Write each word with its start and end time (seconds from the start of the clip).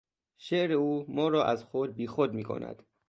شعر 0.37 0.71
او 0.71 1.05
ما 1.09 1.27
را 1.27 1.45
از 1.45 1.63
خود 1.63 1.95
بی 1.95 2.07
خود 2.07 2.33
میکند. 2.33 2.83